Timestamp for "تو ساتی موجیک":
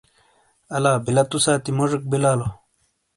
1.31-2.03